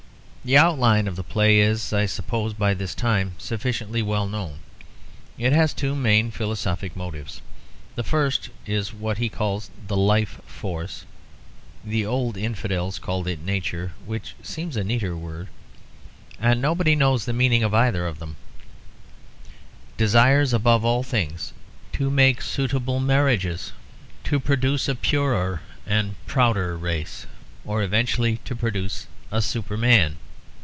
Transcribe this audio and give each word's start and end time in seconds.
The 0.43 0.57
outline 0.57 1.07
of 1.07 1.15
the 1.17 1.23
play 1.23 1.59
is, 1.59 1.93
I 1.93 2.07
suppose, 2.07 2.55
by 2.55 2.73
this 2.73 2.95
time 2.95 3.33
sufficiently 3.37 4.01
well 4.01 4.27
known. 4.27 4.57
It 5.37 5.53
has 5.53 5.71
two 5.71 5.93
main 5.93 6.31
philosophic 6.31 6.95
motives. 6.95 7.41
The 7.93 8.01
first 8.03 8.49
is 8.65 8.89
that 8.89 8.97
what 8.97 9.19
he 9.19 9.29
calls 9.29 9.69
the 9.85 9.95
life 9.95 10.41
force 10.47 11.05
(the 11.85 12.07
old 12.07 12.37
infidels 12.37 12.97
called 12.97 13.27
it 13.27 13.45
Nature, 13.45 13.91
which 14.03 14.33
seems 14.41 14.75
a 14.75 14.83
neater 14.83 15.15
word, 15.15 15.47
and 16.39 16.59
nobody 16.59 16.95
knows 16.95 17.25
the 17.25 17.33
meaning 17.33 17.61
of 17.61 17.75
either 17.75 18.07
of 18.07 18.17
them) 18.17 18.35
desires 19.95 20.53
above 20.53 20.83
all 20.83 21.03
things 21.03 21.53
to 21.93 22.09
make 22.09 22.41
suitable 22.41 22.99
marriages, 22.99 23.73
to 24.23 24.39
produce 24.39 24.87
a 24.89 24.95
purer 24.95 25.61
and 25.85 26.15
prouder 26.25 26.75
race, 26.75 27.27
or 27.63 27.83
eventually 27.83 28.37
to 28.37 28.55
produce 28.55 29.05
a 29.31 29.39
Superman. 29.39 30.17